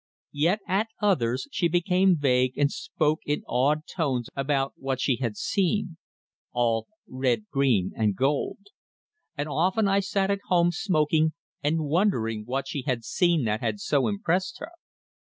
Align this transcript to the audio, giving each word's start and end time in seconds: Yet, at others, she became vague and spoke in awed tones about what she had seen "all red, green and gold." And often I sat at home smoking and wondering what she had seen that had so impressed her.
Yet, 0.33 0.61
at 0.67 0.87
others, 0.99 1.47
she 1.51 1.67
became 1.67 2.17
vague 2.17 2.57
and 2.57 2.71
spoke 2.71 3.19
in 3.23 3.43
awed 3.47 3.85
tones 3.85 4.29
about 4.35 4.73
what 4.75 4.99
she 4.99 5.17
had 5.17 5.37
seen 5.37 5.97
"all 6.53 6.87
red, 7.07 7.45
green 7.51 7.91
and 7.95 8.15
gold." 8.15 8.69
And 9.37 9.47
often 9.47 9.87
I 9.87 9.99
sat 9.99 10.31
at 10.31 10.39
home 10.47 10.71
smoking 10.71 11.33
and 11.61 11.85
wondering 11.85 12.45
what 12.47 12.67
she 12.67 12.81
had 12.87 13.03
seen 13.05 13.43
that 13.45 13.61
had 13.61 13.79
so 13.79 14.07
impressed 14.07 14.57
her. 14.57 14.71